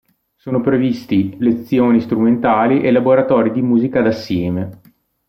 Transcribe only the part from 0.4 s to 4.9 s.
previsti lezioni strumentali e laboratori di musica d’assieme.